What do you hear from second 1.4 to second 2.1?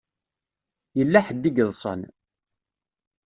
i yeḍsan.